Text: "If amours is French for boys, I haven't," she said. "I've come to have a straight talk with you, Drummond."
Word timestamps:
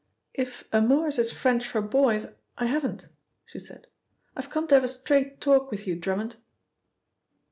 "If 0.33 0.63
amours 0.73 1.19
is 1.19 1.31
French 1.31 1.67
for 1.67 1.79
boys, 1.79 2.25
I 2.57 2.65
haven't," 2.65 3.07
she 3.45 3.59
said. 3.59 3.85
"I've 4.35 4.49
come 4.49 4.65
to 4.69 4.73
have 4.73 4.83
a 4.83 4.87
straight 4.87 5.39
talk 5.39 5.69
with 5.69 5.85
you, 5.85 5.95
Drummond." 5.95 6.37